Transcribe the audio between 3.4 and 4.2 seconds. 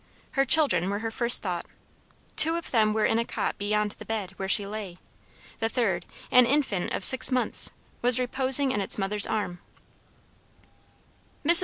beyond the